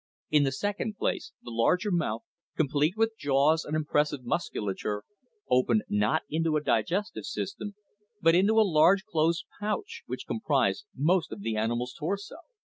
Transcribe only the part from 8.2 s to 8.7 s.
into a